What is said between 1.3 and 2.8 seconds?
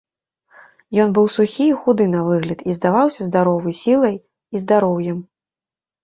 сухі і худы на выгляд і